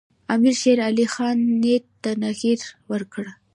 امیرشیرعلي 0.35 1.05
خان 1.13 1.37
نیت 1.61 1.85
ته 2.03 2.11
تغییر 2.23 2.61
ورکړ. 2.91 3.25